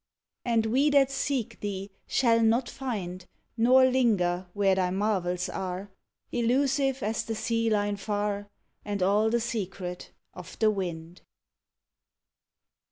[0.43, 5.91] And we that seek thee shall not find, Nor linger where thy marvels are,
[6.31, 8.49] Elusive as the sea line far,
[8.83, 11.21] And all the secret of the wind.